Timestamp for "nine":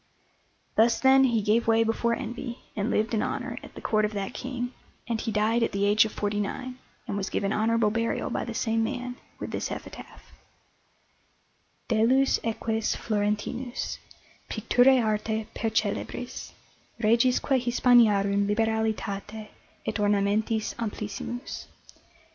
6.39-6.79